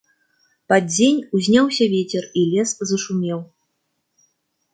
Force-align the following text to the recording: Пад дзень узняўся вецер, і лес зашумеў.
Пад 0.71 0.87
дзень 0.93 1.19
узняўся 1.39 1.85
вецер, 1.93 2.23
і 2.41 2.47
лес 2.55 2.69
зашумеў. 2.93 3.39